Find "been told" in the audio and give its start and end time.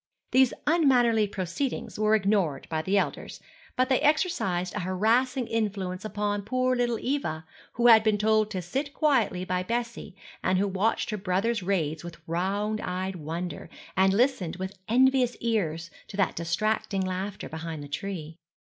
8.03-8.49